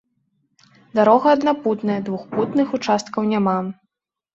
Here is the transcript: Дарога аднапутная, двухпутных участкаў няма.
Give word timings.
Дарога 1.01 1.27
аднапутная, 1.37 1.99
двухпутных 2.11 2.67
участкаў 2.83 3.33
няма. 3.33 3.59